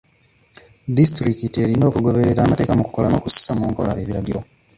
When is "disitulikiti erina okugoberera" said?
0.97-2.39